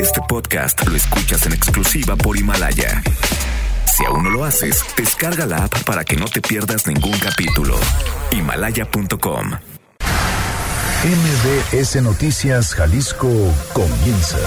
[0.00, 3.02] Este podcast lo escuchas en exclusiva por Himalaya.
[3.96, 7.76] Si aún no lo haces, descarga la app para que no te pierdas ningún capítulo.
[8.30, 9.52] Himalaya.com.
[11.04, 13.28] MBS Noticias Jalisco
[13.72, 14.38] comienza.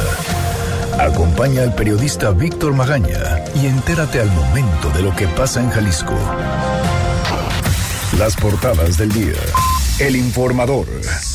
[0.99, 6.17] Acompaña al periodista Víctor Magaña y entérate al momento de lo que pasa en Jalisco.
[8.17, 9.39] Las portadas del día.
[9.99, 10.85] El informador.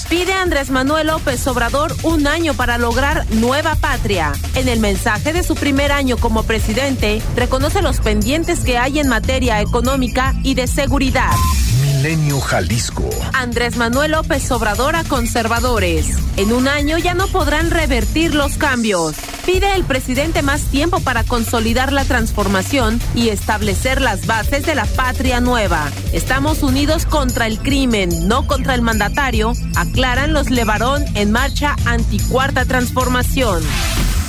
[0.09, 4.32] Pide Andrés Manuel López Obrador un año para lograr nueva patria.
[4.55, 9.09] En el mensaje de su primer año como presidente, reconoce los pendientes que hay en
[9.09, 11.32] materia económica y de seguridad.
[12.05, 13.09] Milenio Jalisco.
[13.33, 16.07] Andrés Manuel López Obrador a conservadores.
[16.37, 19.17] En un año ya no podrán revertir los cambios.
[19.47, 24.85] Pide el presidente más tiempo para consolidar la transformación y establecer las bases de la
[24.85, 25.91] patria nueva.
[26.13, 32.66] Estamos unidos contra el crimen, no contra el mandatario, aclaran los Levarón en marcha anticuarta
[32.66, 33.63] transformación.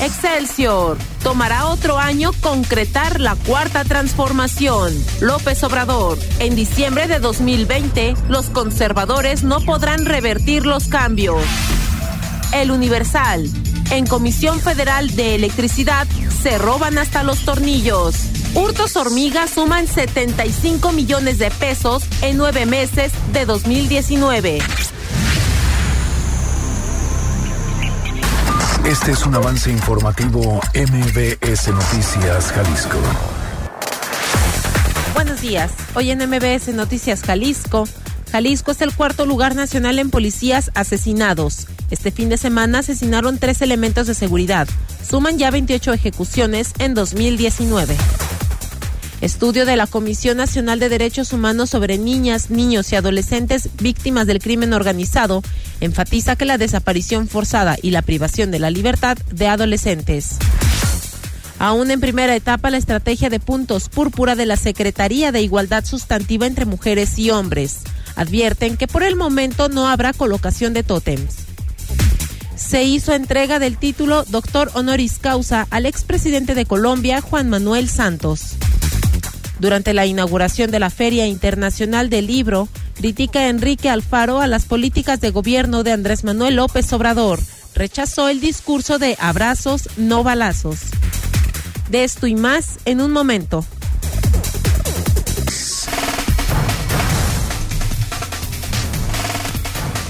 [0.02, 0.98] Excelsior.
[1.24, 4.94] Tomará otro año concretar la cuarta transformación.
[5.22, 6.18] López Obrador.
[6.40, 11.42] En diciembre de 2020, los conservadores no podrán revertir los cambios.
[12.54, 13.50] El Universal.
[13.92, 16.08] En Comisión Federal de Electricidad
[16.42, 18.16] se roban hasta los tornillos.
[18.54, 24.60] Hurtos hormigas suman 75 millones de pesos en nueve meses de 2019.
[28.88, 32.98] Este es un avance informativo MBS Noticias Jalisco.
[35.16, 35.72] Buenos días.
[35.96, 37.88] Hoy en MBS Noticias Jalisco.
[38.32, 41.66] Jalisco es el cuarto lugar nacional en policías asesinados.
[41.90, 44.68] Este fin de semana asesinaron tres elementos de seguridad.
[45.04, 47.98] Suman ya 28 ejecuciones en 2019.
[49.26, 54.38] Estudio de la Comisión Nacional de Derechos Humanos sobre niñas, niños y adolescentes víctimas del
[54.38, 55.42] crimen organizado
[55.82, 60.38] enfatiza que la desaparición forzada y la privación de la libertad de adolescentes.
[61.58, 66.46] Aún en primera etapa, la estrategia de puntos púrpura de la Secretaría de Igualdad Sustantiva
[66.46, 67.80] entre Mujeres y Hombres.
[68.16, 71.38] Advierten que por el momento no habrá colocación de tótems.
[72.56, 78.56] Se hizo entrega del título Doctor Honoris Causa al expresidente de Colombia, Juan Manuel Santos.
[79.60, 85.22] Durante la inauguración de la Feria Internacional del Libro, critica Enrique Alfaro a las políticas
[85.22, 87.40] de gobierno de Andrés Manuel López Obrador.
[87.74, 90.80] Rechazó el discurso de abrazos, no balazos.
[91.90, 93.66] De esto y más en un momento.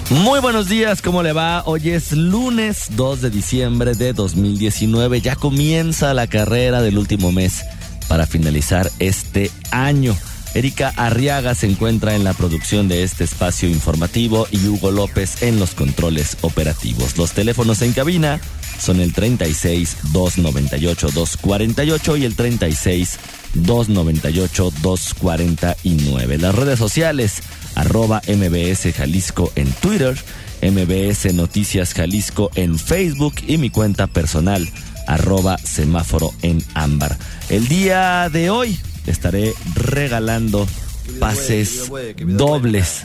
[0.10, 1.64] Muy buenos días, ¿cómo le va?
[1.66, 5.20] Hoy es lunes 2 de diciembre de 2019.
[5.22, 7.64] Ya comienza la carrera del último mes
[8.08, 10.16] para finalizar este año.
[10.56, 15.60] Erika Arriaga se encuentra en la producción de este espacio informativo y Hugo López en
[15.60, 17.18] los controles operativos.
[17.18, 18.40] Los teléfonos en cabina
[18.80, 23.20] son el 36 298 248 y el 36
[23.56, 26.38] 298 249.
[26.38, 27.42] Las redes sociales
[27.76, 30.16] arroba MBS Jalisco en Twitter,
[30.72, 34.68] MBS Noticias Jalisco en Facebook y mi cuenta personal
[35.08, 37.18] arroba semáforo en ámbar.
[37.50, 40.68] El día de hoy estaré regalando
[41.20, 43.02] pases dobles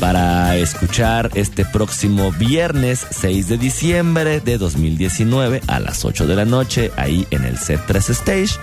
[0.00, 6.44] para escuchar este próximo viernes 6 de diciembre de 2019 a las 8 de la
[6.44, 8.58] noche ahí en el set 3 Stage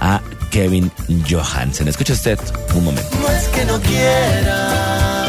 [0.00, 0.92] a Kevin
[1.28, 1.88] Johansen.
[1.88, 2.38] Escucha usted
[2.74, 3.16] un momento.
[3.20, 5.25] No es que no quiera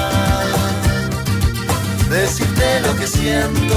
[2.09, 3.75] decirte lo que siento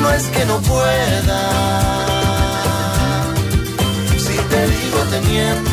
[0.00, 1.40] no es que no pueda.
[4.18, 5.69] Si te digo te miento.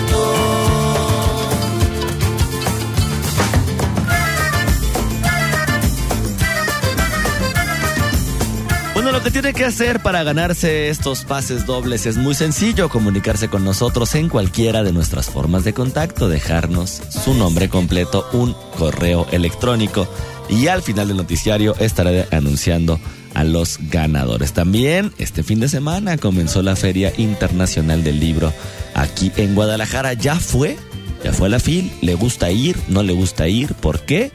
[9.11, 13.63] Lo que tiene que hacer para ganarse estos pases dobles es muy sencillo, comunicarse con
[13.63, 20.07] nosotros en cualquiera de nuestras formas de contacto, dejarnos su nombre completo, un correo electrónico
[20.49, 22.99] y al final del noticiario estaré anunciando
[23.33, 24.53] a los ganadores.
[24.53, 28.53] También este fin de semana comenzó la Feria Internacional del Libro
[28.93, 30.13] aquí en Guadalajara.
[30.13, 30.77] Ya fue,
[31.23, 31.91] ya fue la FIL.
[32.01, 32.77] ¿Le gusta ir?
[32.87, 33.73] ¿No le gusta ir?
[33.73, 34.31] ¿Por qué?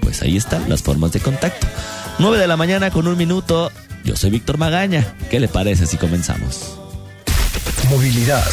[0.00, 1.66] Pues ahí están las formas de contacto.
[2.18, 3.70] 9 de la mañana con un minuto.
[4.04, 5.14] Yo soy Víctor Magaña.
[5.30, 6.78] ¿Qué le parece si comenzamos?
[7.90, 8.44] Movilidad.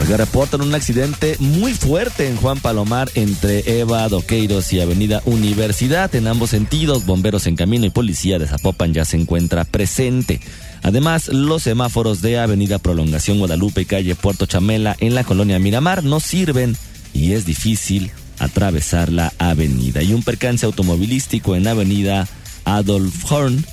[0.00, 6.12] Oiga, reportan un accidente muy fuerte en Juan Palomar entre Eva Doqueiros y Avenida Universidad.
[6.14, 10.40] En ambos sentidos, bomberos en camino y policía de Zapopan ya se encuentra presente.
[10.82, 16.02] Además, los semáforos de Avenida Prolongación Guadalupe y calle Puerto Chamela en la colonia Miramar
[16.02, 16.76] no sirven
[17.14, 18.10] y es difícil
[18.40, 20.02] atravesar la avenida.
[20.02, 22.26] Y un percance automovilístico en Avenida
[22.64, 23.64] Adolf Horn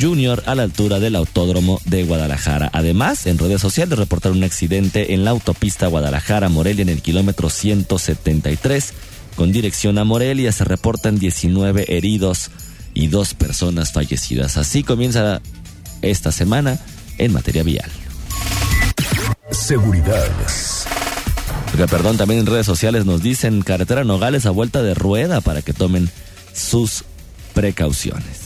[0.00, 0.42] Jr.
[0.46, 2.70] a la altura del Autódromo de Guadalajara.
[2.72, 8.92] Además, en redes sociales reportaron un accidente en la autopista Guadalajara-Morelia en el kilómetro 173
[9.36, 10.52] con dirección a Morelia.
[10.52, 12.50] Se reportan 19 heridos
[12.94, 14.56] y dos personas fallecidas.
[14.56, 15.40] Así comienza
[16.02, 16.78] esta semana
[17.18, 17.90] en materia vial.
[19.50, 20.26] Seguridad.
[21.90, 25.72] perdón, también en redes sociales nos dicen carretera Nogales a vuelta de rueda para que
[25.72, 26.10] tomen
[26.52, 27.04] sus
[27.54, 28.45] precauciones.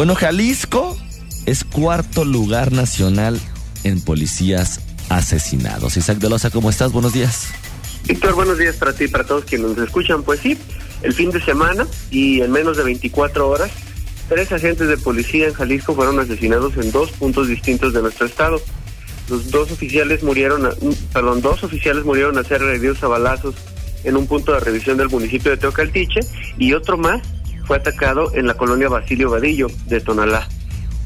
[0.00, 0.96] Bueno, Jalisco
[1.44, 3.38] es cuarto lugar nacional
[3.84, 4.80] en policías
[5.10, 5.98] asesinados.
[5.98, 6.90] Isaac de Loza, ¿cómo estás?
[6.90, 7.48] Buenos días.
[8.06, 10.22] Víctor, buenos días para ti y para todos quienes nos escuchan.
[10.22, 10.56] Pues sí,
[11.02, 13.70] el fin de semana y en menos de 24 horas,
[14.30, 18.58] tres agentes de policía en Jalisco fueron asesinados en dos puntos distintos de nuestro estado.
[19.28, 20.66] Los dos oficiales murieron,
[21.12, 23.54] perdón, dos oficiales murieron a ser agredidos a balazos
[24.04, 26.20] en un punto de revisión del municipio de Teocaltiche
[26.56, 27.20] y otro más
[27.70, 30.48] fue atacado en la colonia Basilio Vadillo de Tonalá.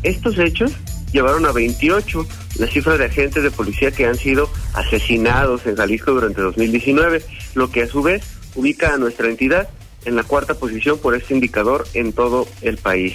[0.02, 0.72] Estos hechos
[1.12, 2.26] llevaron a 28
[2.58, 7.22] la cifra de agentes de policía que han sido asesinados en Jalisco durante 2019,
[7.54, 8.24] lo que a su vez
[8.54, 9.68] ubica a nuestra entidad
[10.06, 13.14] en la cuarta posición por este indicador en todo el país.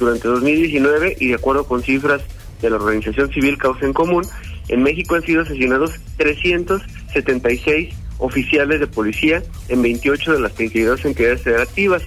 [0.00, 2.22] Durante 2019, y de acuerdo con cifras
[2.60, 4.26] de la organización civil Causa en Común,
[4.66, 11.42] en México han sido asesinados 376 oficiales de policía en 28 de las 32 entidades
[11.42, 12.02] federativas.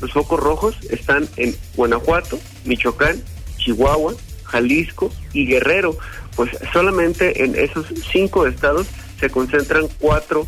[0.00, 3.22] Los focos rojos están en Guanajuato, Michoacán,
[3.58, 4.14] Chihuahua,
[4.44, 5.96] Jalisco y Guerrero.
[6.36, 8.86] Pues solamente en esos cinco estados
[9.18, 10.46] se concentran cuatro,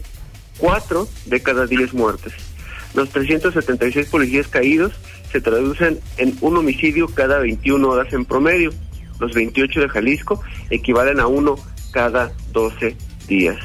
[0.59, 2.33] cuatro de cada diez muertes.
[2.95, 4.93] Los 376 policías caídos
[5.31, 8.71] se traducen en un homicidio cada 21 horas en promedio.
[9.19, 11.57] Los 28 de Jalisco equivalen a uno
[11.93, 12.97] cada 12
[13.29, 13.59] días.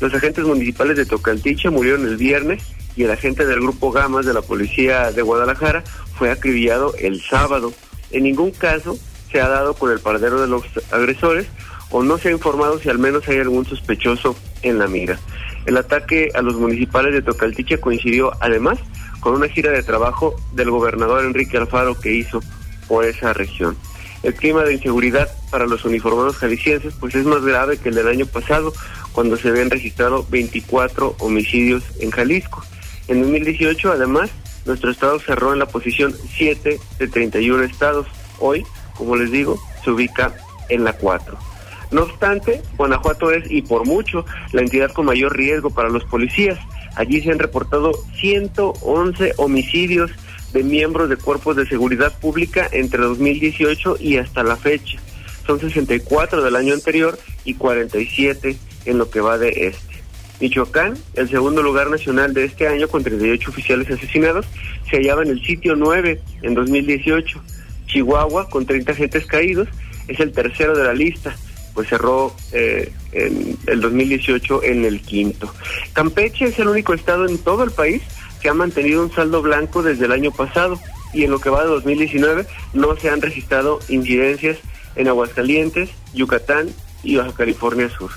[0.00, 2.62] Los agentes municipales de Tocaltiche murieron el viernes
[2.96, 5.82] y el agente del grupo Gamas de la policía de Guadalajara
[6.16, 7.72] fue acribillado el sábado.
[8.10, 8.96] En ningún caso
[9.30, 11.46] se ha dado con el paradero de los agresores
[11.90, 15.18] o no se ha informado si al menos hay algún sospechoso en la mira.
[15.66, 18.78] El ataque a los municipales de Tocaltiche coincidió además
[19.20, 22.40] con una gira de trabajo del gobernador Enrique Alfaro que hizo
[22.86, 23.76] por esa región.
[24.22, 28.08] El clima de inseguridad para los uniformados jaliscienses pues es más grave que el del
[28.08, 28.72] año pasado,
[29.12, 32.64] cuando se habían registrado 24 homicidios en Jalisco.
[33.08, 34.30] En 2018, además,
[34.64, 38.06] nuestro estado cerró en la posición 7 de 31 estados.
[38.38, 38.64] Hoy,
[38.96, 40.34] como les digo, se ubica
[40.68, 41.36] en la 4.
[41.90, 46.58] No obstante, Guanajuato es, y por mucho, la entidad con mayor riesgo para los policías.
[46.96, 50.10] Allí se han reportado 111 homicidios
[50.52, 54.98] de miembros de cuerpos de seguridad pública entre 2018 y hasta la fecha.
[55.46, 58.56] Son 64 del año anterior y 47
[58.86, 59.93] en lo que va de este.
[60.40, 64.46] Michoacán, el segundo lugar nacional de este año con 38 oficiales asesinados,
[64.90, 67.42] se hallaba en el sitio 9 en 2018.
[67.86, 69.68] Chihuahua, con 30 agentes caídos,
[70.08, 71.34] es el tercero de la lista,
[71.74, 75.52] pues cerró eh, en el 2018 en el quinto.
[75.92, 78.02] Campeche es el único estado en todo el país
[78.40, 80.78] que ha mantenido un saldo blanco desde el año pasado
[81.12, 84.58] y en lo que va de 2019 no se han registrado incidencias
[84.96, 86.68] en Aguascalientes, Yucatán
[87.02, 88.10] y Baja California Sur.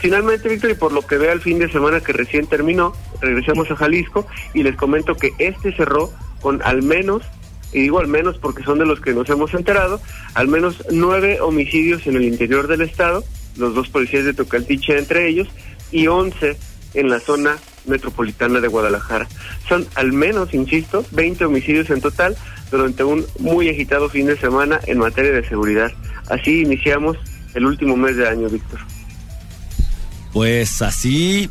[0.00, 3.70] Finalmente, Víctor, y por lo que vea el fin de semana que recién terminó, regresamos
[3.70, 6.10] a Jalisco y les comento que este cerró
[6.40, 7.22] con al menos,
[7.72, 10.00] y digo al menos porque son de los que nos hemos enterado,
[10.32, 13.22] al menos nueve homicidios en el interior del estado,
[13.58, 15.48] los dos policías de Tocaltiche entre ellos,
[15.92, 16.56] y once
[16.94, 19.28] en la zona metropolitana de Guadalajara.
[19.68, 22.36] Son al menos, insisto, 20 homicidios en total
[22.70, 25.92] durante un muy agitado fin de semana en materia de seguridad.
[26.30, 27.18] Así iniciamos
[27.54, 28.80] el último mes de año, Víctor.
[30.32, 31.50] Pues así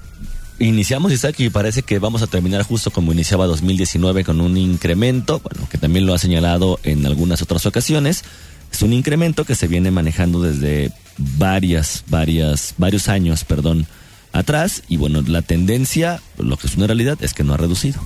[0.60, 5.68] iniciamos, y parece que vamos a terminar justo como iniciaba 2019 con un incremento, bueno,
[5.70, 8.24] que también lo ha señalado en algunas otras ocasiones.
[8.72, 13.88] Es un incremento que se viene manejando desde varias, varias, varios años, perdón,
[14.32, 14.84] atrás.
[14.88, 18.00] Y bueno, la tendencia, lo que es una realidad, es que no ha reducido.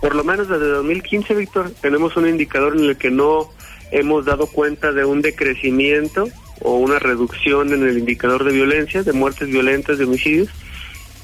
[0.00, 3.50] Por lo menos desde 2015, Víctor, tenemos un indicador en el que no
[3.90, 6.28] hemos dado cuenta de un decrecimiento
[6.60, 10.48] o una reducción en el indicador de violencia, de muertes violentas, de homicidios.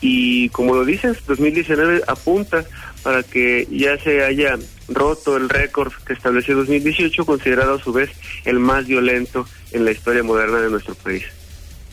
[0.00, 2.64] Y como lo dices, 2019 apunta
[3.02, 8.10] para que ya se haya roto el récord que estableció 2018, considerado a su vez
[8.44, 11.24] el más violento en la historia moderna de nuestro país.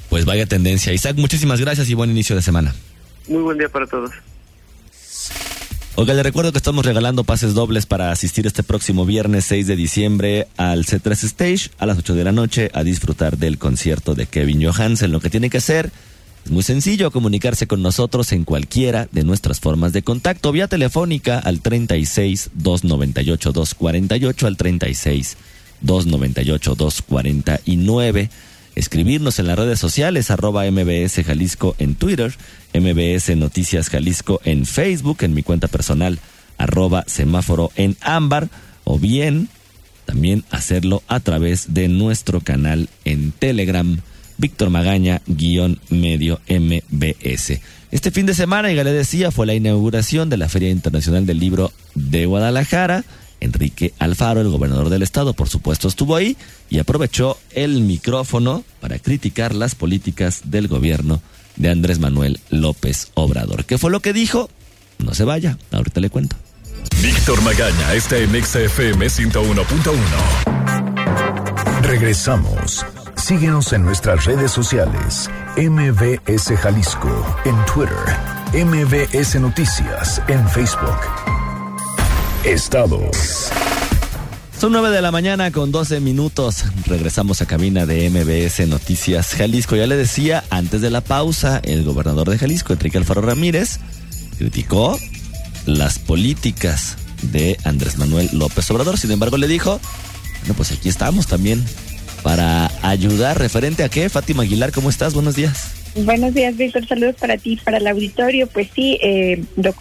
[0.10, 0.94] Pues vaya tendencia.
[0.94, 2.74] Isaac, muchísimas gracias y buen inicio de semana.
[3.28, 4.12] Muy buen día para todos.
[5.96, 9.76] Oiga, le recuerdo que estamos regalando pases dobles para asistir este próximo viernes 6 de
[9.76, 14.26] diciembre al C3 Stage a las 8 de la noche a disfrutar del concierto de
[14.26, 15.12] Kevin Johansen.
[15.12, 15.92] Lo que tiene que hacer
[16.46, 21.38] Es muy sencillo comunicarse con nosotros en cualquiera de nuestras formas de contacto, vía telefónica
[21.38, 25.38] al 36 298 248 al 36
[25.82, 28.30] 298 249
[28.76, 32.34] escribirnos en las redes sociales, arroba MBS Jalisco en Twitter,
[32.74, 36.20] MBS Noticias Jalisco en Facebook, en mi cuenta personal,
[36.58, 38.50] arroba semáforo en ámbar,
[38.84, 39.50] o bien
[40.06, 44.00] también hacerlo a través de nuestro canal en Telegram,
[44.38, 47.62] Víctor Magaña, guion medio MBS.
[47.92, 51.40] Este fin de semana, ya le decía, fue la inauguración de la Feria Internacional del
[51.40, 53.06] Libro de Guadalajara.
[53.44, 56.38] Enrique Alfaro, el gobernador del estado, por supuesto, estuvo ahí
[56.70, 61.22] y aprovechó el micrófono para criticar las políticas del gobierno
[61.56, 63.66] de Andrés Manuel López Obrador.
[63.66, 64.50] ¿Qué fue lo que dijo?
[65.00, 66.36] No se vaya, ahorita le cuento.
[67.02, 71.82] Víctor Magaña está en XFM 101.1.
[71.82, 72.86] Regresamos.
[73.16, 75.30] Síguenos en nuestras redes sociales.
[75.58, 77.98] MBS Jalisco en Twitter.
[78.54, 81.43] MBS Noticias en Facebook.
[82.44, 83.50] Estados.
[84.60, 86.66] Son 9 de la mañana con 12 minutos.
[86.86, 89.78] Regresamos a cabina de MBS Noticias Jalisco.
[89.78, 93.80] Ya le decía antes de la pausa, el gobernador de Jalisco, Enrique Alfaro Ramírez,
[94.38, 95.00] criticó
[95.66, 98.98] las políticas de Andrés Manuel López Obrador.
[98.98, 99.80] Sin embargo, le dijo,
[100.42, 101.64] bueno, pues aquí estamos también
[102.24, 104.10] para ayudar referente a qué.
[104.10, 105.14] Fátima Aguilar, ¿cómo estás?
[105.14, 105.83] Buenos días.
[105.96, 106.88] Buenos días, Víctor.
[106.88, 108.48] Saludos para ti, para el auditorio.
[108.48, 109.74] Pues sí, eh, lo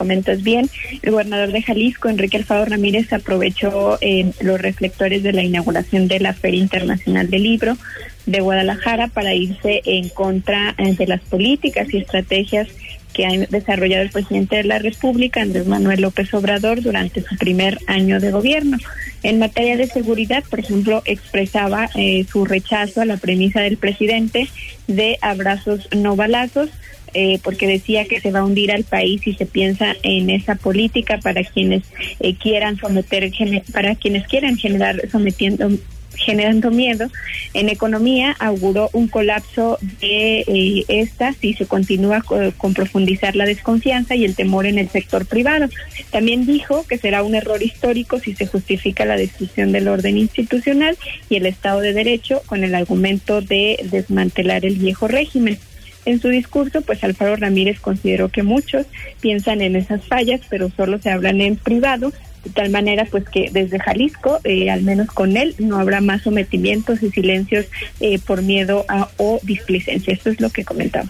[0.43, 0.69] bien.
[1.01, 6.21] El gobernador de Jalisco, Enrique Alfaro Ramírez, aprovechó eh, los reflectores de la inauguración de
[6.21, 7.79] la Feria Internacional del Libro
[8.27, 12.69] de Guadalajara para irse en contra eh, de las políticas y estrategias
[13.13, 17.79] que ha desarrollado el presidente de la República, Andrés Manuel López Obrador, durante su primer
[17.87, 18.79] año de gobierno.
[19.23, 24.49] En materia de seguridad, por ejemplo, expresaba eh, su rechazo a la premisa del presidente
[24.89, 26.71] de abrazos no balazos,
[27.15, 30.55] eh, porque decía que se va a hundir al país si se piensa en esa
[30.55, 31.83] política para quienes
[32.21, 33.31] eh, quieran someter,
[33.73, 35.71] para quienes quieran generar sometiendo
[36.17, 37.09] generando miedo.
[37.55, 44.15] En economía auguró un colapso de eh, esta si se continúa con, profundizar la desconfianza
[44.15, 45.69] y el temor en el sector privado.
[46.11, 50.97] También dijo que será un error histórico si se justifica la destrucción del orden institucional
[51.29, 55.59] y el Estado de Derecho con el argumento de desmantelar el viejo régimen.
[56.05, 58.87] En su discurso, pues Alfaro Ramírez consideró que muchos
[59.21, 62.13] piensan en esas fallas, pero solo se hablan en privado
[62.45, 66.23] de tal manera pues que desde Jalisco, eh, al menos con él, no habrá más
[66.23, 67.67] sometimientos y silencios
[68.01, 70.13] eh, por miedo a, o displicencia.
[70.13, 71.09] Esto es lo que comentaba.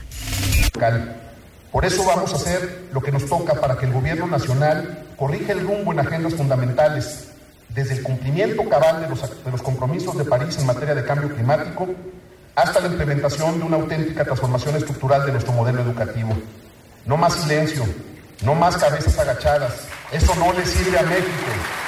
[1.71, 5.53] Por eso vamos a hacer lo que nos toca para que el gobierno nacional corrija
[5.53, 7.29] el rumbo en agendas fundamentales,
[7.71, 11.35] desde el cumplimiento cabal de los, de los compromisos de París en materia de cambio
[11.35, 11.89] climático
[12.55, 16.37] hasta la implementación de una auténtica transformación estructural de nuestro modelo educativo.
[17.07, 17.85] No más silencio,
[18.45, 19.87] no más cabezas agachadas.
[20.13, 21.83] Eso no le sirve a México.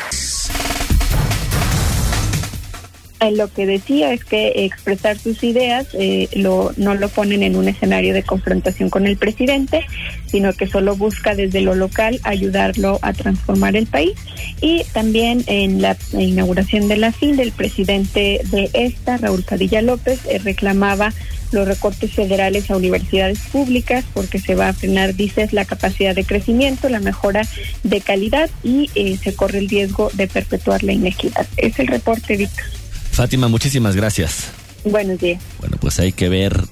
[3.31, 7.69] lo que decía es que expresar sus ideas eh, lo, no lo ponen en un
[7.69, 9.87] escenario de confrontación con el presidente,
[10.27, 14.13] sino que solo busca desde lo local ayudarlo a transformar el país.
[14.61, 20.21] Y también en la inauguración de la FIL, el presidente de esta, Raúl Padilla López,
[20.27, 21.13] eh, reclamaba
[21.55, 26.25] los recortes federales a universidades públicas porque se va a frenar, dices, la capacidad de
[26.25, 27.47] crecimiento, la mejora
[27.83, 31.47] de calidad y eh, se corre el riesgo de perpetuar la inequidad.
[31.57, 32.65] Es el reporte, Víctor.
[33.11, 34.49] Fátima, muchísimas gracias.
[34.85, 35.41] Buenos días.
[35.61, 36.65] Bueno, pues hay que ver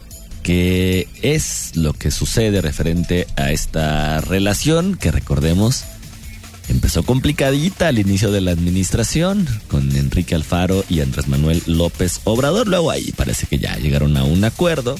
[0.42, 5.84] qué es lo que sucede referente a esta relación que recordemos
[6.68, 12.68] empezó complicadita al inicio de la administración con Enrique Alfaro y Andrés Manuel López Obrador.
[12.68, 14.96] Luego ahí parece que ya llegaron a un acuerdo.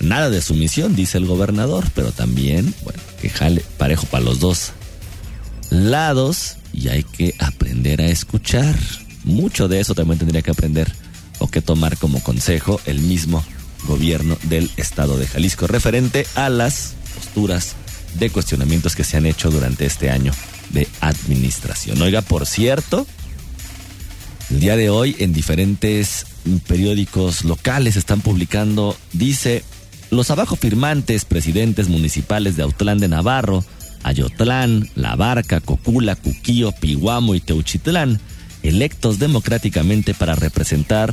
[0.00, 4.72] Nada de sumisión, dice el gobernador, pero también, bueno, que jale parejo para los dos
[5.70, 8.76] lados y hay que aprender a escuchar.
[9.24, 10.92] Mucho de eso también tendría que aprender
[11.38, 13.44] o que tomar como consejo el mismo
[13.86, 17.74] gobierno del estado de Jalisco referente a las posturas
[18.18, 20.32] de cuestionamientos que se han hecho durante este año
[20.70, 22.00] de administración.
[22.02, 23.06] Oiga, por cierto,
[24.50, 26.26] el día de hoy en diferentes
[26.66, 29.64] periódicos locales están publicando, dice,
[30.10, 33.64] los abajo firmantes presidentes municipales de Autlán de Navarro,
[34.04, 38.20] Ayotlán, La Barca, Cocula, Cuquío, Piguamo y Teuchitlán,
[38.62, 41.12] electos democráticamente para representar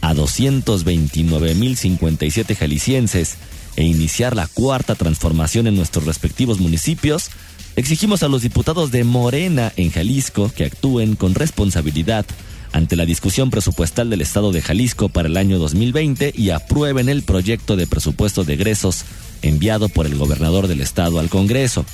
[0.00, 3.36] a 229.057 jaliscienses
[3.76, 7.30] e iniciar la cuarta transformación en nuestros respectivos municipios,
[7.76, 12.24] Exigimos a los diputados de Morena en Jalisco que actúen con responsabilidad
[12.70, 17.22] ante la discusión presupuestal del Estado de Jalisco para el año 2020 y aprueben el
[17.22, 19.04] proyecto de presupuesto de egresos
[19.42, 21.84] enviado por el gobernador del Estado al Congreso.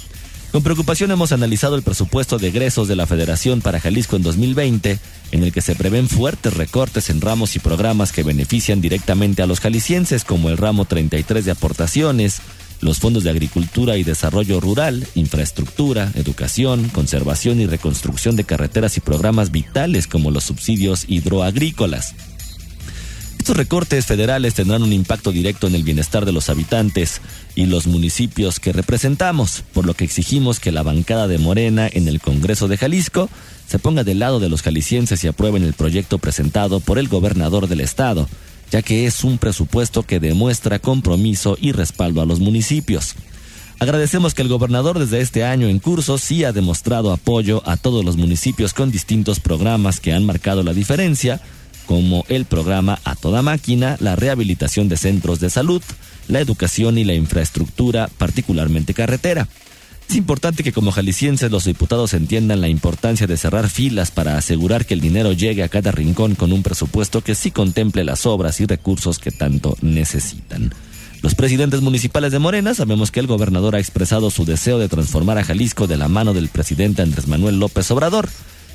[0.53, 4.99] Con preocupación hemos analizado el presupuesto de egresos de la Federación para Jalisco en 2020,
[5.33, 9.47] en el que se prevén fuertes recortes en ramos y programas que benefician directamente a
[9.47, 12.41] los jaliscienses, como el ramo 33 de aportaciones,
[12.81, 19.01] los fondos de agricultura y desarrollo rural, infraestructura, educación, conservación y reconstrucción de carreteras y
[19.01, 22.15] programas vitales como los subsidios hidroagrícolas.
[23.39, 27.23] Estos recortes federales tendrán un impacto directo en el bienestar de los habitantes
[27.55, 32.07] y los municipios que representamos, por lo que exigimos que la bancada de Morena en
[32.07, 33.31] el Congreso de Jalisco
[33.67, 37.67] se ponga del lado de los jaliscienses y aprueben el proyecto presentado por el gobernador
[37.67, 38.29] del estado,
[38.71, 43.15] ya que es un presupuesto que demuestra compromiso y respaldo a los municipios.
[43.79, 48.05] Agradecemos que el gobernador desde este año en curso sí ha demostrado apoyo a todos
[48.05, 51.41] los municipios con distintos programas que han marcado la diferencia,
[51.87, 55.83] como el programa A Toda Máquina, la rehabilitación de centros de salud,
[56.29, 59.49] la educación y la infraestructura, particularmente carretera.
[60.11, 64.85] Es importante que como jaliscienses los diputados entiendan la importancia de cerrar filas para asegurar
[64.85, 68.61] que el dinero llegue a cada rincón con un presupuesto que sí contemple las obras
[68.61, 70.75] y recursos que tanto necesitan.
[71.23, 75.39] Los presidentes municipales de Morena sabemos que el gobernador ha expresado su deseo de transformar
[75.39, 78.29] a Jalisco de la mano del presidente Andrés Manuel López Obrador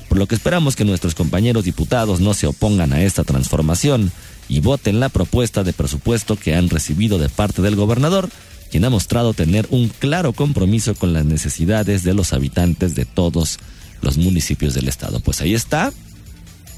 [0.08, 4.12] por lo que esperamos que nuestros compañeros diputados no se opongan a esta transformación
[4.48, 8.30] y voten la propuesta de presupuesto que han recibido de parte del gobernador,
[8.76, 13.58] quien ha mostrado tener un claro compromiso con las necesidades de los habitantes de todos
[14.02, 15.20] los municipios del estado.
[15.20, 15.94] Pues ahí está,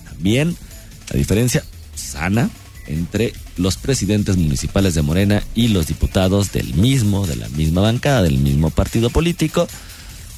[0.04, 0.54] también
[1.10, 1.64] la diferencia
[1.96, 2.50] sana
[2.86, 8.22] entre los presidentes municipales de Morena y los diputados del mismo, de la misma bancada,
[8.22, 9.66] del mismo partido político,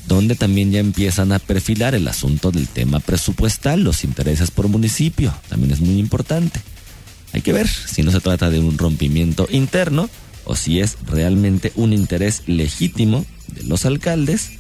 [0.09, 5.35] donde también ya empiezan a perfilar el asunto del tema presupuestal, los intereses por municipio,
[5.51, 6.59] también es muy importante.
[7.35, 10.09] Hay que ver si no se trata de un rompimiento interno
[10.51, 14.51] o si es realmente un interés legítimo de los alcaldes,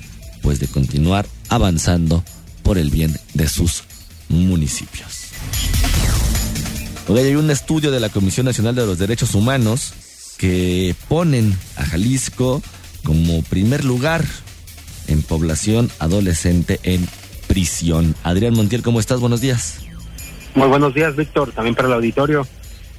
[0.41, 2.23] pues de continuar avanzando
[2.63, 3.83] por el bien de sus
[4.29, 5.25] municipios.
[7.09, 9.93] Hoy hay un estudio de la Comisión Nacional de los Derechos Humanos
[10.39, 12.63] que ponen a Jalisco
[13.03, 14.25] como primer lugar
[15.09, 17.09] en población adolescente en
[17.49, 18.15] prisión.
[18.23, 19.19] Adrián Montiel, ¿cómo estás?
[19.19, 19.81] Buenos días.
[20.55, 22.47] Muy buenos días, Víctor, también para el auditorio.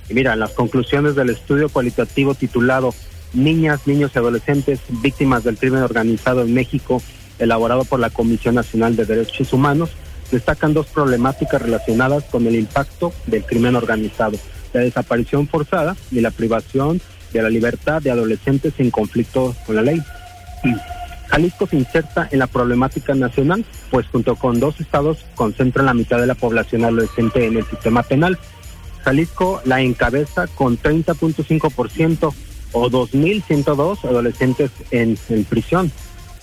[0.09, 2.93] Y mira, las conclusiones del estudio cualitativo titulado
[3.33, 7.01] Niñas, Niños y Adolescentes Víctimas del Crimen Organizado en México,
[7.39, 9.91] elaborado por la Comisión Nacional de Derechos Humanos,
[10.31, 14.37] destacan dos problemáticas relacionadas con el impacto del crimen organizado,
[14.73, 17.01] la desaparición forzada y la privación
[17.33, 20.01] de la libertad de adolescentes en conflicto con la ley.
[21.27, 26.19] Jalisco se inserta en la problemática nacional, pues junto con dos estados concentran la mitad
[26.19, 28.37] de la población adolescente en el sistema penal.
[29.03, 32.33] Jalisco la encabeza con 30.5%
[32.73, 35.17] o 2.102 adolescentes en,
[35.49, 35.91] prisión.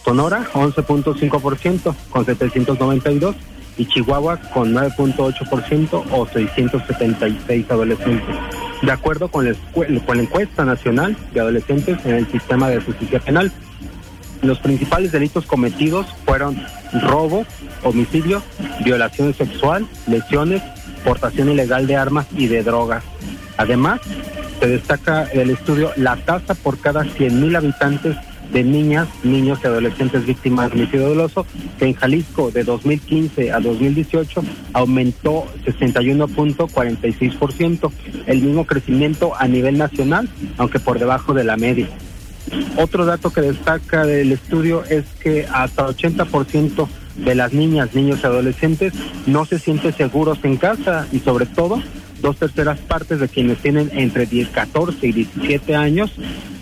[0.04, 3.36] Sonora 11.5% con 792
[3.76, 8.36] y Chihuahua con 9.8% o 676 adolescentes.
[8.82, 13.20] De acuerdo con la, con la encuesta nacional de adolescentes en el sistema de justicia
[13.20, 13.52] penal,
[14.42, 16.64] los principales delitos cometidos fueron
[17.02, 17.44] robo,
[17.82, 18.42] homicidio,
[18.84, 20.62] violación sexual, lesiones,
[21.08, 23.02] portación ilegal de armas y de drogas.
[23.56, 24.02] Además,
[24.60, 28.14] se destaca el estudio la tasa por cada 100.000 habitantes
[28.52, 31.46] de niñas, niños y adolescentes víctimas de homicidio doloso,
[31.78, 34.44] que en Jalisco de 2015 a 2018
[34.74, 37.90] aumentó 61.46%,
[38.26, 41.88] el mismo crecimiento a nivel nacional, aunque por debajo de la media.
[42.76, 46.86] Otro dato que destaca del estudio es que hasta 80%
[47.18, 48.92] de las niñas, niños y adolescentes
[49.26, 51.82] no se sienten seguros en casa y sobre todo
[52.20, 56.12] dos terceras partes de quienes tienen entre 10, 14 y 17 años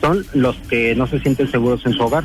[0.00, 2.24] son los que no se sienten seguros en su hogar.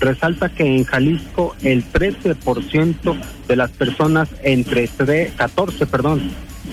[0.00, 3.16] Resalta que en Jalisco el 13%
[3.48, 6.22] de las personas entre 14 perdón,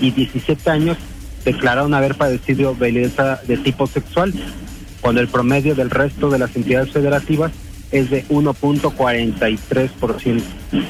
[0.00, 0.96] y 17 años
[1.44, 4.32] declararon haber padecido violencia de tipo sexual,
[5.00, 7.52] cuando el promedio del resto de las entidades federativas
[7.92, 10.42] es de 1.43%.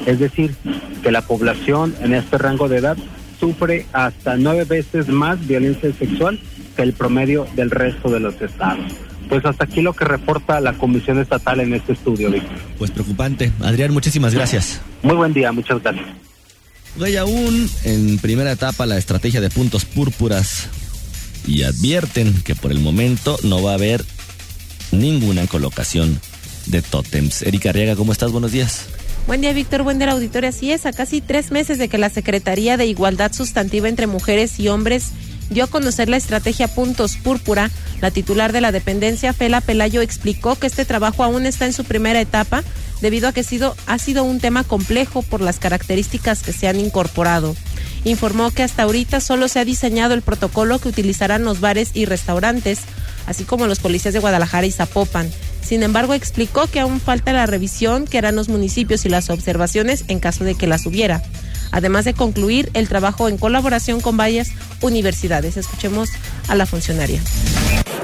[0.05, 0.55] Es decir,
[1.03, 2.97] que la población en este rango de edad
[3.39, 6.39] sufre hasta nueve veces más violencia sexual
[6.75, 8.93] que el promedio del resto de los estados.
[9.29, 12.57] Pues hasta aquí lo que reporta la Comisión Estatal en este estudio, Víctor.
[12.77, 13.51] Pues preocupante.
[13.61, 14.81] Adrián, muchísimas gracias.
[15.01, 16.05] Muy buen día, muchas gracias.
[17.01, 20.69] Hay aún en primera etapa la estrategia de puntos púrpuras
[21.47, 24.05] y advierten que por el momento no va a haber
[24.91, 26.19] ninguna colocación
[26.65, 27.41] de tótems.
[27.41, 28.31] Erika Arriaga, ¿cómo estás?
[28.31, 28.85] Buenos días.
[29.27, 29.83] Buen día, Víctor.
[29.83, 30.49] Buen día, auditorio.
[30.49, 34.59] Así es, a casi tres meses de que la Secretaría de Igualdad Sustantiva entre Mujeres
[34.59, 35.11] y Hombres
[35.49, 37.69] dio a conocer la estrategia Puntos Púrpura,
[38.01, 41.85] la titular de la dependencia, Fela Pelayo, explicó que este trabajo aún está en su
[41.85, 42.63] primera etapa
[43.01, 46.79] debido a que sido, ha sido un tema complejo por las características que se han
[46.79, 47.55] incorporado.
[48.05, 52.05] Informó que hasta ahorita solo se ha diseñado el protocolo que utilizarán los bares y
[52.05, 52.79] restaurantes,
[53.25, 55.29] así como los policías de Guadalajara y Zapopan.
[55.63, 60.05] Sin embargo, explicó que aún falta la revisión que harán los municipios y las observaciones
[60.07, 61.23] en caso de que las hubiera.
[61.71, 65.57] Además de concluir el trabajo en colaboración con varias universidades.
[65.57, 66.09] Escuchemos
[66.47, 67.21] a la funcionaria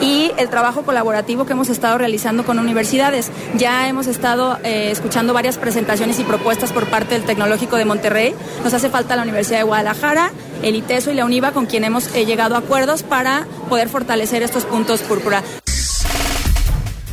[0.01, 3.31] y el trabajo colaborativo que hemos estado realizando con universidades.
[3.55, 8.33] Ya hemos estado eh, escuchando varias presentaciones y propuestas por parte del Tecnológico de Monterrey.
[8.63, 10.31] Nos hace falta la Universidad de Guadalajara,
[10.63, 14.43] el ITESO y la UNIVA con quien hemos eh, llegado a acuerdos para poder fortalecer
[14.43, 15.43] estos puntos púrpura.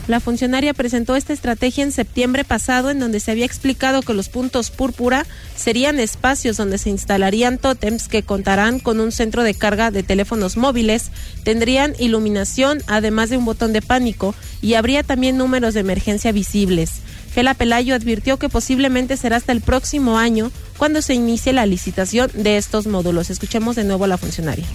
[0.08, 4.28] La funcionaria presentó esta estrategia en septiembre pasado en donde se había explicado que los
[4.28, 9.90] puntos púrpura serían espacios donde se instalarían tótems que contarán con un centro de carga
[9.90, 11.10] de teléfonos móviles,
[11.42, 17.00] tendrían iluminación además de un botón de pánico y habría también números de emergencia visibles.
[17.32, 22.30] Fela Pelayo advirtió que posiblemente será hasta el próximo año cuando se inicie la licitación
[22.34, 23.30] de estos módulos.
[23.30, 24.66] Escuchemos de nuevo a la funcionaria.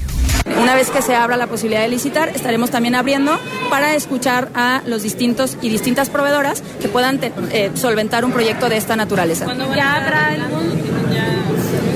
[0.62, 3.38] Una vez que se abra la posibilidad de licitar, estaremos también abriendo
[3.70, 8.78] para escuchar a los distintos y distintas proveedoras que puedan eh, solventar un proyecto de
[8.78, 9.46] esta naturaleza.
[9.76, 10.38] ¿Ya habrá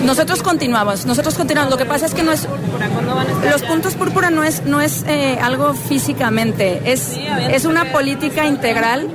[0.06, 1.72] nosotros continuamos, nosotros continuamos.
[1.72, 2.48] Lo que pasa es que no es
[3.50, 7.18] los puntos púrpura no es no es eh, algo físicamente, es
[7.50, 9.14] es una política integral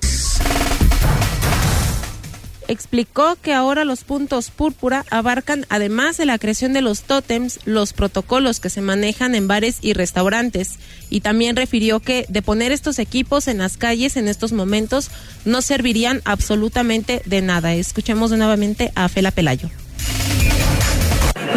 [2.70, 7.92] explicó que ahora los puntos púrpura abarcan, además de la creación de los tótems, los
[7.92, 10.78] protocolos que se manejan en bares y restaurantes.
[11.10, 15.10] Y también refirió que de poner estos equipos en las calles en estos momentos
[15.44, 17.74] no servirían absolutamente de nada.
[17.74, 19.68] Escuchemos nuevamente a Fela Pelayo.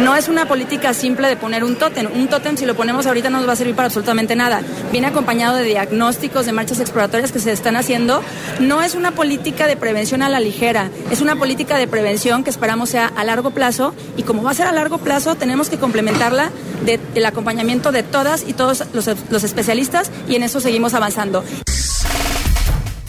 [0.00, 2.08] No es una política simple de poner un tótem.
[2.12, 4.60] Un tótem, si lo ponemos ahorita, no nos va a servir para absolutamente nada.
[4.92, 8.22] Viene acompañado de diagnósticos, de marchas exploratorias que se están haciendo.
[8.60, 12.50] No es una política de prevención a la ligera, es una política de prevención que
[12.50, 13.94] esperamos sea a largo plazo.
[14.16, 16.50] Y como va a ser a largo plazo, tenemos que complementarla
[16.84, 21.42] del acompañamiento de todas y todos los, los especialistas y en eso seguimos avanzando.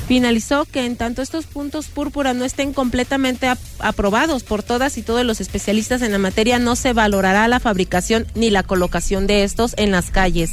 [0.07, 5.25] Finalizó que en tanto estos puntos púrpura no estén completamente aprobados por todas y todos
[5.25, 9.73] los especialistas en la materia, no se valorará la fabricación ni la colocación de estos
[9.77, 10.51] en las calles.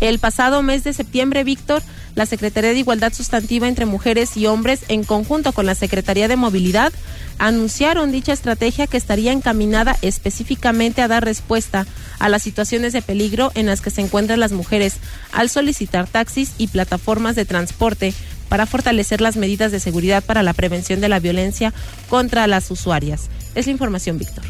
[0.00, 1.82] El pasado mes de septiembre, Víctor,
[2.16, 6.36] la Secretaría de Igualdad Sustantiva entre Mujeres y Hombres, en conjunto con la Secretaría de
[6.36, 6.92] Movilidad,
[7.38, 11.86] anunciaron dicha estrategia que estaría encaminada específicamente a dar respuesta
[12.18, 14.96] a las situaciones de peligro en las que se encuentran las mujeres
[15.32, 18.12] al solicitar taxis y plataformas de transporte
[18.48, 21.72] para fortalecer las medidas de seguridad para la prevención de la violencia
[22.08, 23.28] contra las usuarias.
[23.54, 24.44] Es la información, Víctor.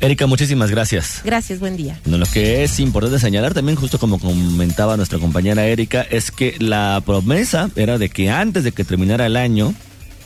[0.00, 1.22] Erika, muchísimas gracias.
[1.24, 1.98] Gracias, buen día.
[2.04, 7.02] lo que es importante señalar también, justo como comentaba nuestra compañera Erika, es que la
[7.06, 9.74] promesa era de que antes de que terminara el año,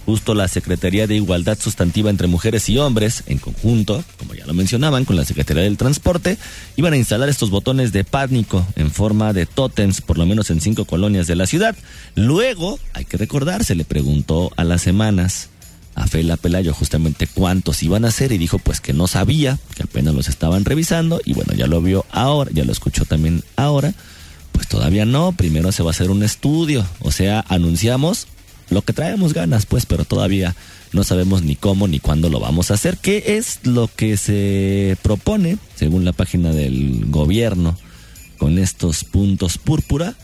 [0.09, 4.55] Justo la Secretaría de Igualdad Sustantiva entre Mujeres y Hombres, en conjunto, como ya lo
[4.55, 6.39] mencionaban, con la Secretaría del Transporte,
[6.77, 10.63] iban a instalar estos botones de pánico en forma de tótems, por lo menos en
[10.63, 11.77] cinco colonias de la ciudad.
[12.15, 15.51] Luego, hay que recordar, se le preguntó a las semanas
[15.95, 19.83] a Fela Pelayo justamente cuántos iban a ser y dijo pues que no sabía, que
[19.83, 23.93] apenas los estaban revisando y bueno, ya lo vio ahora, ya lo escuchó también ahora.
[24.53, 28.27] Pues todavía no, primero se va a hacer un estudio, o sea, anunciamos
[28.71, 30.55] lo que traemos ganas, pues, pero todavía
[30.93, 32.99] no sabemos ni cómo ni cuándo lo vamos a hacer.
[32.99, 37.77] ¿Qué es lo que se propone, según la página del gobierno,
[38.39, 40.15] con estos puntos púrpura?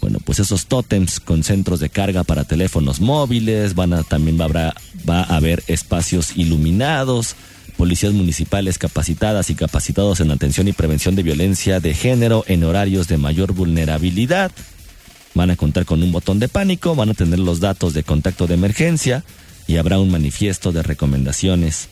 [0.00, 4.46] Bueno, pues esos tótems con centros de carga para teléfonos móviles, van a, también va,
[4.48, 7.34] va a haber espacios iluminados,
[7.76, 13.08] policías municipales capacitadas y capacitados en atención y prevención de violencia de género en horarios
[13.08, 14.52] de mayor vulnerabilidad
[15.36, 18.46] Van a contar con un botón de pánico, van a tener los datos de contacto
[18.46, 19.22] de emergencia
[19.66, 21.88] y habrá un manifiesto de recomendaciones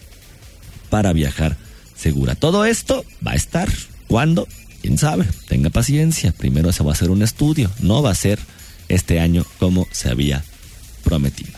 [0.89, 1.59] para viajar
[1.95, 2.37] segura.
[2.37, 3.69] Todo esto va a estar.
[4.07, 4.49] ¿Cuándo?
[4.81, 5.27] ¿Quién sabe?
[5.47, 6.33] Tenga paciencia.
[6.33, 7.71] Primero se va a hacer un estudio.
[7.81, 8.39] No va a ser
[8.89, 10.43] este año como se había
[11.05, 11.53] prometido.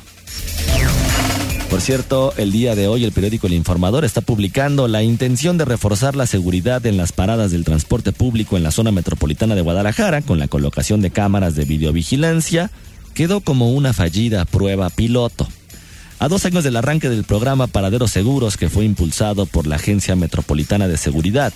[1.76, 5.66] Por cierto, el día de hoy el periódico El Informador está publicando la intención de
[5.66, 10.22] reforzar la seguridad en las paradas del transporte público en la zona metropolitana de Guadalajara
[10.22, 12.70] con la colocación de cámaras de videovigilancia.
[13.12, 15.46] Quedó como una fallida prueba piloto.
[16.18, 20.16] A dos años del arranque del programa Paraderos Seguros que fue impulsado por la Agencia
[20.16, 21.52] Metropolitana de Seguridad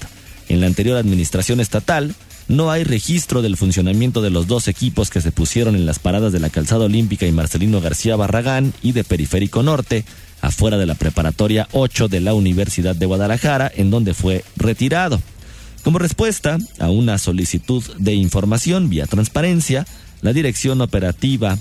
[0.50, 2.14] en la anterior administración estatal,
[2.50, 6.32] no hay registro del funcionamiento de los dos equipos que se pusieron en las paradas
[6.32, 10.04] de la Calzada Olímpica y Marcelino García Barragán y de Periférico Norte,
[10.40, 15.22] afuera de la preparatoria 8 de la Universidad de Guadalajara, en donde fue retirado.
[15.84, 19.86] Como respuesta a una solicitud de información vía transparencia,
[20.20, 21.56] la Dirección Operativa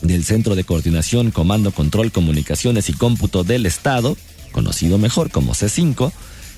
[0.00, 4.16] del Centro de Coordinación, Comando, Control, Comunicaciones y Cómputo del Estado,
[4.52, 6.10] conocido mejor como C5,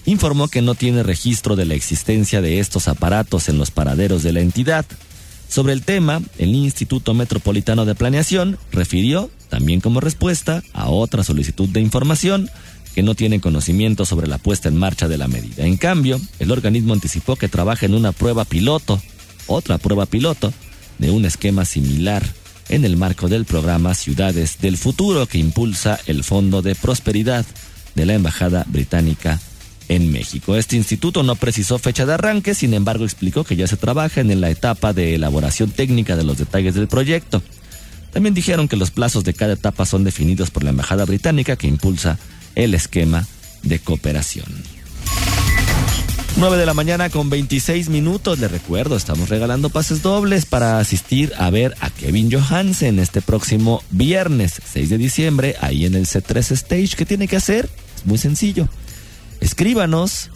[0.06, 4.32] informó que no tiene registro de la existencia de estos aparatos en los paraderos de
[4.32, 4.86] la entidad.
[5.48, 11.68] Sobre el tema, el Instituto Metropolitano de Planeación refirió, también como respuesta a otra solicitud
[11.68, 12.48] de información,
[12.94, 15.64] que no tiene conocimiento sobre la puesta en marcha de la medida.
[15.64, 19.00] En cambio, el organismo anticipó que trabaja en una prueba piloto,
[19.46, 20.52] otra prueba piloto,
[20.98, 22.22] de un esquema similar
[22.68, 27.44] en el marco del programa Ciudades del Futuro que impulsa el Fondo de Prosperidad
[27.94, 29.40] de la Embajada Británica
[29.90, 30.57] en México.
[30.57, 34.40] Este instituto no precisó fecha de arranque, sin embargo explicó que ya se trabaja en
[34.40, 37.42] la etapa de elaboración técnica de los detalles del proyecto.
[38.12, 41.66] También dijeron que los plazos de cada etapa son definidos por la Embajada Británica que
[41.66, 42.18] impulsa
[42.55, 43.26] el esquema
[43.64, 44.46] de cooperación.
[46.37, 48.38] 9 de la mañana con 26 minutos.
[48.38, 53.83] Les recuerdo, estamos regalando pases dobles para asistir a ver a Kevin Johansen este próximo
[53.90, 56.94] viernes 6 de diciembre, ahí en el C3 Stage.
[56.96, 57.68] ¿Qué tiene que hacer?
[57.96, 58.68] Es muy sencillo.
[59.40, 60.31] Escríbanos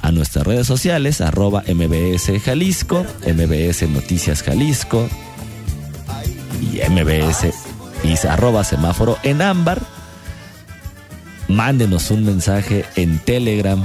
[0.00, 5.08] a nuestras redes sociales, arroba MBS Jalisco, MBS Noticias Jalisco
[6.60, 7.46] y MBS
[8.04, 9.80] y arroba semáforo en ámbar.
[11.48, 13.82] Mándenos un mensaje en Telegram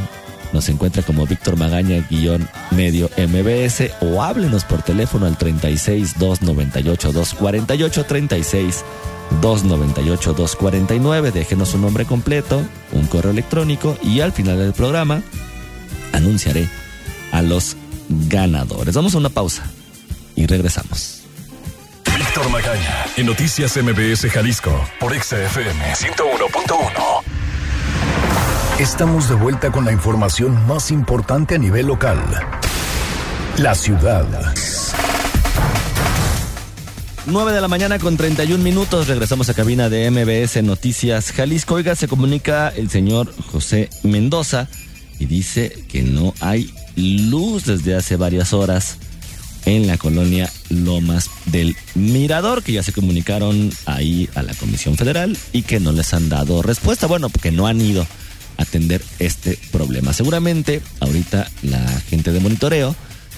[0.56, 7.12] nos encuentra como Víctor Magaña guion medio MBS o háblenos por teléfono al 36 298
[7.12, 8.86] 248 36
[9.42, 11.32] 298 249.
[11.32, 15.22] Déjenos su nombre completo, un correo electrónico y al final del programa
[16.14, 16.70] anunciaré
[17.32, 17.78] a los
[18.10, 18.96] ganadores.
[18.96, 19.64] Vamos a una pausa
[20.36, 21.24] y regresamos.
[22.18, 27.36] Víctor Magaña en Noticias MBS Jalisco por XFM 101.1.
[28.80, 32.20] Estamos de vuelta con la información más importante a nivel local.
[33.58, 34.28] La ciudad.
[37.28, 39.08] 9 de la mañana con 31 minutos.
[39.08, 41.74] Regresamos a cabina de MBS Noticias Jalisco.
[41.74, 44.68] Oiga, se comunica el señor José Mendoza
[45.18, 48.98] y dice que no hay luz desde hace varias horas
[49.66, 55.36] en la colonia Lomas del Mirador, que ya se comunicaron ahí a la Comisión Federal
[55.52, 57.08] y que no les han dado respuesta.
[57.08, 58.06] Bueno, porque no han ido
[58.58, 60.14] atender este problema.
[60.14, 62.96] Seguramente ahorita la gente de monitoreo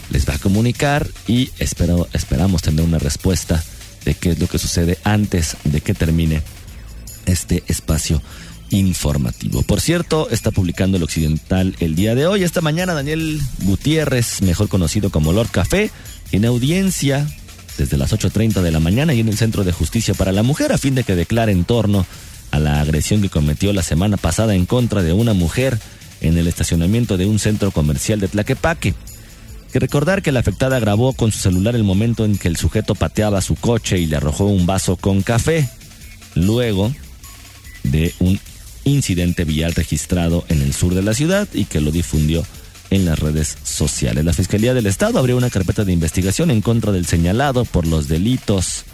[0.09, 3.63] les va a comunicar y espero, esperamos tener una respuesta
[4.07, 6.41] de qué es lo que sucede antes de que termine
[7.25, 8.21] este espacio
[8.69, 9.63] informativo.
[9.63, 12.43] Por cierto, está publicando el Occidental el día de hoy.
[12.43, 15.91] Esta mañana Daniel Gutiérrez, mejor conocido como Lord Café,
[16.29, 17.27] tiene audiencia
[17.77, 20.71] desde las 8.30 de la mañana y en el Centro de Justicia para la Mujer
[20.71, 22.05] a fin de que declare en torno
[22.51, 25.77] a la agresión que cometió la semana pasada en contra de una mujer
[26.21, 28.95] en el estacionamiento de un centro comercial de Tlaquepaque.
[29.71, 32.95] Que recordar que la afectada grabó con su celular el momento en que el sujeto
[32.95, 35.69] pateaba su coche y le arrojó un vaso con café,
[36.35, 36.93] luego
[37.83, 38.39] de un
[38.85, 42.45] incidente vial registrado en el sur de la ciudad y que lo difundió
[42.89, 44.23] en las redes sociales.
[44.23, 48.07] La Fiscalía del Estado abrió una carpeta de investigación en contra del señalado por los
[48.07, 48.85] delitos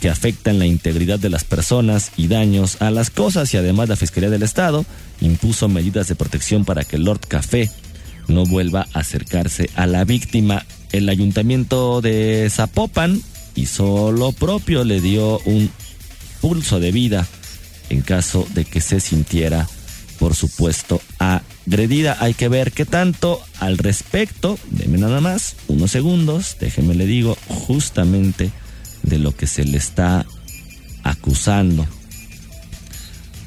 [0.00, 3.96] que afectan la integridad de las personas y daños a las cosas y además la
[3.96, 4.84] Fiscalía del Estado
[5.20, 7.70] impuso medidas de protección para que Lord Café
[8.28, 10.64] no vuelva a acercarse a la víctima.
[10.92, 13.20] El ayuntamiento de Zapopan
[13.54, 15.70] hizo lo propio, le dio un
[16.40, 17.26] pulso de vida
[17.88, 19.68] en caso de que se sintiera,
[20.18, 22.16] por supuesto, agredida.
[22.20, 24.58] Hay que ver qué tanto al respecto.
[24.70, 28.50] Deme nada más unos segundos, déjeme le digo justamente
[29.02, 30.26] de lo que se le está
[31.04, 31.86] acusando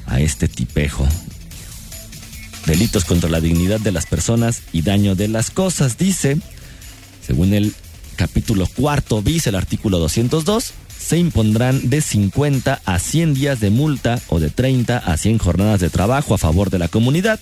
[0.06, 1.06] a este tipejo.
[2.70, 6.38] Delitos contra la dignidad de las personas y daño de las cosas, dice,
[7.20, 7.74] según el
[8.14, 14.20] capítulo cuarto bis, el artículo 202, se impondrán de 50 a 100 días de multa
[14.28, 17.40] o de 30 a 100 jornadas de trabajo a favor de la comunidad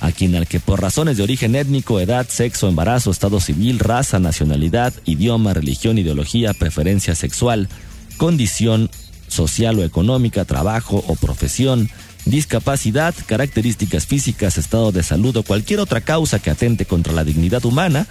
[0.00, 4.18] a quien al que por razones de origen étnico, edad, sexo, embarazo, estado civil, raza,
[4.18, 7.68] nacionalidad, idioma, religión, ideología, preferencia sexual,
[8.16, 8.88] condición
[9.28, 11.90] social o económica, trabajo o profesión,
[12.24, 17.64] discapacidad, características físicas, estado de salud o cualquier otra causa que atente contra la dignidad
[17.64, 18.06] humana,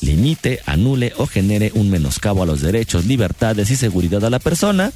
[0.00, 4.92] limite, anule o genere un menoscabo a los derechos, libertades y seguridad a la persona,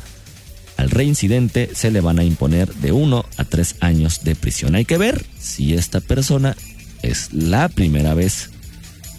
[0.76, 4.76] al reincidente se le van a imponer de uno a tres años de prisión.
[4.76, 6.56] Hay que ver si esta persona
[7.02, 8.50] es la primera vez,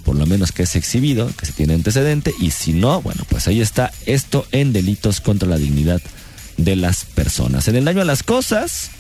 [0.06, 3.48] por lo menos que es exhibido, que se tiene antecedente, y si no, bueno, pues
[3.48, 6.02] ahí está esto en delitos contra la dignidad
[6.56, 7.68] de las personas.
[7.68, 8.92] En el daño a las cosas,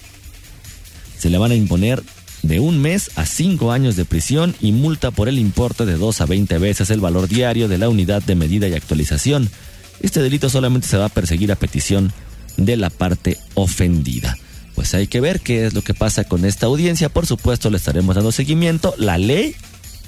[1.19, 2.01] se le van a imponer
[2.41, 6.21] de un mes a cinco años de prisión y multa por el importe de 2
[6.21, 9.49] a 20 veces el valor diario de la unidad de medida y actualización.
[9.99, 12.13] Este delito solamente se va a perseguir a petición
[12.55, 14.38] de la parte ofendida.
[14.75, 17.10] Pues hay que ver qué es lo que pasa con esta audiencia.
[17.10, 18.95] Por supuesto, le estaremos dando seguimiento.
[18.97, 19.55] La ley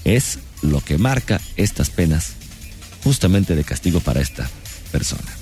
[0.06, 2.34] es lo que marca estas penas
[3.04, 4.50] justamente de castigo para esta
[4.92, 5.41] persona.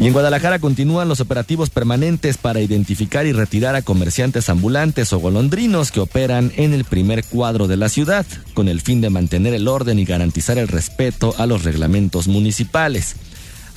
[0.00, 5.18] Y en Guadalajara continúan los operativos permanentes para identificar y retirar a comerciantes ambulantes o
[5.18, 9.52] golondrinos que operan en el primer cuadro de la ciudad, con el fin de mantener
[9.52, 13.14] el orden y garantizar el respeto a los reglamentos municipales.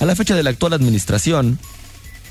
[0.00, 1.58] A la fecha de la actual administración,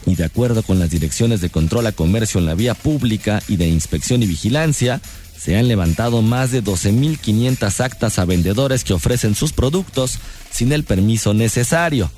[0.08, 3.58] y de acuerdo con las direcciones de control a comercio en la vía pública y
[3.58, 5.02] de inspección y vigilancia,
[5.38, 10.18] se han levantado más de 12.500 actas a vendedores que ofrecen sus productos
[10.50, 12.10] sin el permiso necesario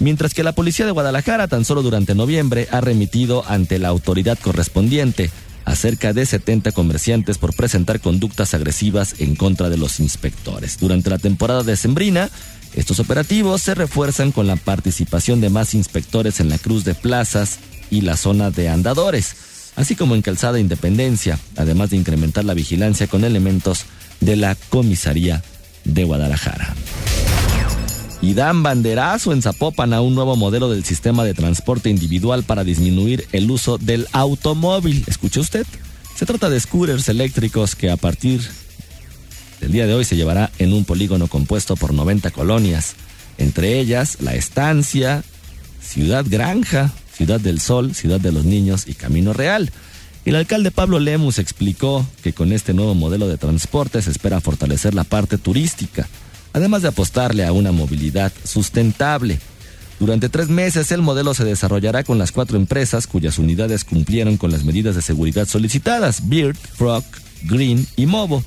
[0.00, 4.38] mientras que la policía de Guadalajara tan solo durante noviembre ha remitido ante la autoridad
[4.38, 5.30] correspondiente
[5.64, 10.78] a cerca de 70 comerciantes por presentar conductas agresivas en contra de los inspectores.
[10.80, 12.30] Durante la temporada de Sembrina,
[12.74, 17.58] estos operativos se refuerzan con la participación de más inspectores en la cruz de plazas
[17.90, 19.34] y la zona de andadores,
[19.76, 23.84] así como en Calzada Independencia, además de incrementar la vigilancia con elementos
[24.20, 25.42] de la comisaría
[25.84, 26.74] de Guadalajara
[28.22, 32.64] y dan banderazo en Zapopan a un nuevo modelo del sistema de transporte individual para
[32.64, 35.04] disminuir el uso del automóvil.
[35.06, 35.66] ¿Escucha usted?
[36.16, 38.42] Se trata de scooters eléctricos que a partir
[39.60, 42.94] del día de hoy se llevará en un polígono compuesto por 90 colonias,
[43.38, 45.24] entre ellas La Estancia,
[45.80, 49.70] Ciudad Granja, Ciudad del Sol, Ciudad de los Niños y Camino Real.
[50.26, 54.94] El alcalde Pablo Lemus explicó que con este nuevo modelo de transporte se espera fortalecer
[54.94, 56.06] la parte turística
[56.52, 59.38] además de apostarle a una movilidad sustentable.
[59.98, 64.50] Durante tres meses el modelo se desarrollará con las cuatro empresas cuyas unidades cumplieron con
[64.50, 67.04] las medidas de seguridad solicitadas, Beard, Frog,
[67.42, 68.42] Green y Movo.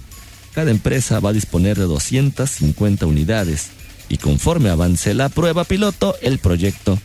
[0.54, 3.70] Cada empresa va a disponer de 250 unidades
[4.10, 7.00] y conforme avance la prueba piloto, el proyecto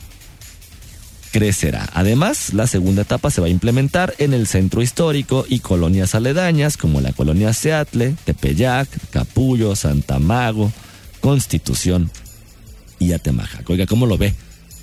[1.30, 1.88] crecerá.
[1.92, 6.76] Además, la segunda etapa se va a implementar en el centro histórico y colonias aledañas
[6.76, 10.72] como la colonia Seattle, Tepeyac, Capullo, Santa Mago,
[11.20, 12.11] Constitución
[12.98, 13.62] y Atemaja.
[13.66, 14.35] Oiga, ¿cómo lo ve?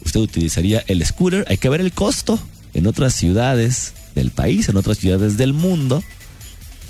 [0.05, 1.45] ¿Usted utilizaría el scooter?
[1.49, 2.39] Hay que ver el costo.
[2.73, 6.03] En otras ciudades del país, en otras ciudades del mundo,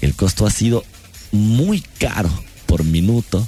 [0.01, 0.84] el costo ha sido
[1.31, 2.29] muy caro
[2.65, 3.47] por minuto.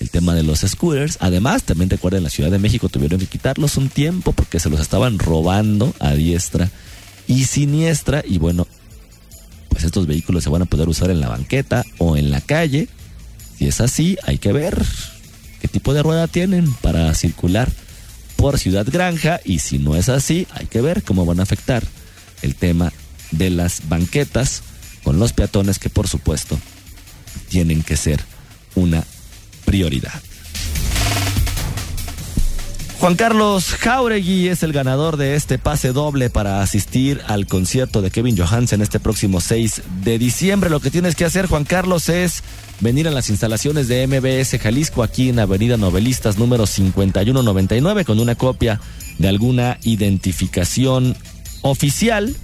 [0.00, 1.18] El tema de los scooters.
[1.20, 4.68] Además, también recuerden, en la Ciudad de México tuvieron que quitarlos un tiempo porque se
[4.68, 6.70] los estaban robando a diestra
[7.28, 8.24] y siniestra.
[8.26, 8.66] Y bueno,
[9.68, 12.88] pues estos vehículos se van a poder usar en la banqueta o en la calle.
[13.56, 14.84] Si es así, hay que ver
[15.62, 17.70] qué tipo de rueda tienen para circular
[18.34, 21.84] por Ciudad Granja y si no es así, hay que ver cómo van a afectar
[22.42, 22.92] el tema
[23.30, 24.62] de las banquetas
[25.04, 26.58] con los peatones que por supuesto
[27.48, 28.20] tienen que ser
[28.74, 29.04] una
[29.64, 30.20] prioridad.
[33.02, 38.12] Juan Carlos Jauregui es el ganador de este pase doble para asistir al concierto de
[38.12, 40.70] Kevin Johansen este próximo 6 de diciembre.
[40.70, 42.44] Lo que tienes que hacer, Juan Carlos, es
[42.78, 48.36] venir a las instalaciones de MBS Jalisco aquí en Avenida Novelistas número 5199 con una
[48.36, 48.80] copia
[49.18, 51.16] de alguna identificación
[51.62, 52.36] oficial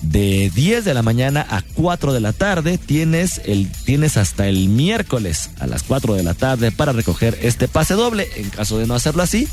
[0.00, 2.78] de 10 de la mañana a 4 de la tarde.
[2.78, 7.68] Tienes, el, tienes hasta el miércoles a las 4 de la tarde para recoger este
[7.68, 8.26] pase doble.
[8.36, 9.46] En caso de no hacerlo así,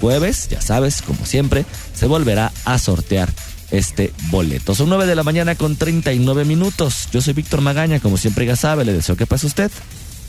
[0.00, 3.28] jueves, ya sabes, como siempre, se volverá a sortear
[3.70, 4.74] este boleto.
[4.74, 7.08] Son 9 de la mañana con 39 minutos.
[7.12, 9.70] Yo soy Víctor Magaña, como siempre ya sabe, le deseo que pase usted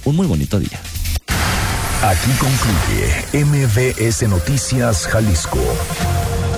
[0.06, 0.80] un muy bonito día.
[2.02, 5.60] Aquí concluye MBS Noticias Jalisco.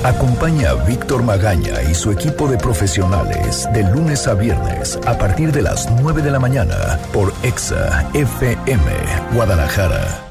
[0.03, 5.51] Acompaña a Víctor Magaña y su equipo de profesionales de lunes a viernes a partir
[5.51, 8.91] de las 9 de la mañana por Exa FM
[9.33, 10.30] Guadalajara.